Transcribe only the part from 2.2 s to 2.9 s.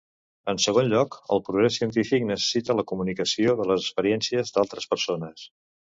necessita la